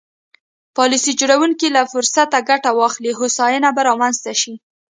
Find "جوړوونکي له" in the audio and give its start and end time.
1.19-1.81